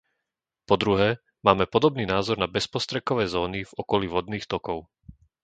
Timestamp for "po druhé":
0.67-1.15